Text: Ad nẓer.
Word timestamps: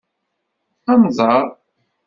Ad 0.91 0.97
nẓer. 1.03 1.45